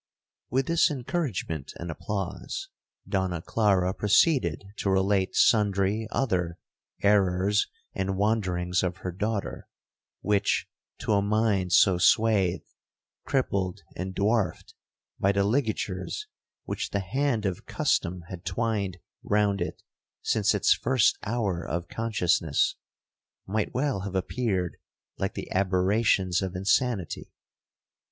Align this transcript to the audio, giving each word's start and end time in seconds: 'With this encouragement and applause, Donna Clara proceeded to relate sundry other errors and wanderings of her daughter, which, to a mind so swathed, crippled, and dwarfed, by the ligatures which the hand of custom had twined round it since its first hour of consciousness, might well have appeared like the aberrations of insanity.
'With 0.49 0.65
this 0.65 0.89
encouragement 0.89 1.73
and 1.75 1.91
applause, 1.91 2.69
Donna 3.07 3.39
Clara 3.39 3.93
proceeded 3.93 4.63
to 4.77 4.89
relate 4.89 5.35
sundry 5.35 6.07
other 6.09 6.57
errors 7.03 7.67
and 7.93 8.17
wanderings 8.17 8.81
of 8.81 8.97
her 9.05 9.11
daughter, 9.11 9.67
which, 10.21 10.67
to 11.01 11.11
a 11.13 11.21
mind 11.21 11.71
so 11.73 11.99
swathed, 11.99 12.65
crippled, 13.27 13.81
and 13.95 14.15
dwarfed, 14.15 14.73
by 15.19 15.31
the 15.31 15.43
ligatures 15.43 16.25
which 16.63 16.89
the 16.89 17.01
hand 17.01 17.45
of 17.45 17.67
custom 17.67 18.21
had 18.27 18.43
twined 18.43 18.97
round 19.21 19.61
it 19.61 19.83
since 20.23 20.55
its 20.55 20.73
first 20.73 21.19
hour 21.21 21.63
of 21.63 21.87
consciousness, 21.87 22.75
might 23.45 23.75
well 23.75 23.99
have 23.99 24.15
appeared 24.15 24.77
like 25.19 25.35
the 25.35 25.51
aberrations 25.51 26.41
of 26.41 26.55
insanity. 26.55 27.29